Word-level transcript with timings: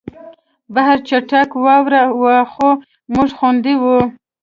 بهر 0.73 0.97
چټکه 1.07 1.57
واوره 1.65 2.01
وه 2.21 2.35
خو 2.53 2.69
موږ 3.13 3.29
خوندي 3.37 3.75
وو 3.81 3.99